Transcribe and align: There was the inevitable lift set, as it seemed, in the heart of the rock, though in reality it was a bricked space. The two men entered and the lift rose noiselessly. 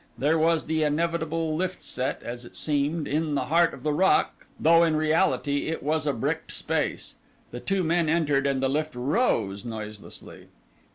There 0.17 0.39
was 0.39 0.65
the 0.65 0.81
inevitable 0.81 1.55
lift 1.55 1.83
set, 1.83 2.23
as 2.23 2.43
it 2.43 2.57
seemed, 2.57 3.07
in 3.07 3.35
the 3.35 3.45
heart 3.45 3.71
of 3.71 3.83
the 3.83 3.93
rock, 3.93 4.47
though 4.59 4.83
in 4.83 4.95
reality 4.95 5.67
it 5.67 5.83
was 5.83 6.07
a 6.07 6.13
bricked 6.13 6.51
space. 6.51 7.13
The 7.51 7.59
two 7.59 7.83
men 7.83 8.09
entered 8.09 8.47
and 8.47 8.63
the 8.63 8.67
lift 8.69 8.95
rose 8.95 9.63
noiselessly. 9.63 10.47